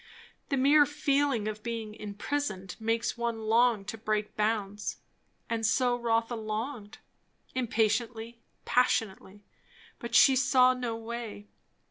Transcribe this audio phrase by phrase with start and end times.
[0.49, 4.97] The mere feeling of being imprisoned makes one long to break bounds;
[5.47, 6.97] and so Rotha longed,
[7.53, 9.45] impatiently, passionately;
[9.99, 11.49] but she saw no way.